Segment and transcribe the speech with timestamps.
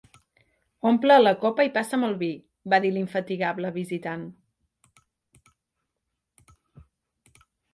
[0.91, 2.29] 'Omple la copa i passa'm el vi',
[2.73, 4.25] va dir l'infatigable visitant.